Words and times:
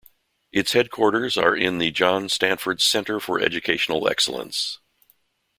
Its 0.51 0.73
headquarters 0.73 1.37
are 1.37 1.55
in 1.55 1.77
the 1.77 1.91
John 1.91 2.27
Stanford 2.27 2.81
Center 2.81 3.19
for 3.19 3.39
Educational 3.39 4.07
Excellence. 4.09 4.79